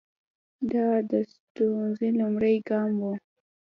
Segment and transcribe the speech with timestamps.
[0.71, 3.13] دا د سټیونز لومړنی ګام وو.